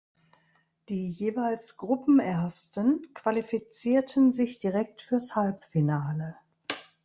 [0.89, 6.37] Die jeweils Gruppenersten qualifizierten sich direkt fürs Halbfinale.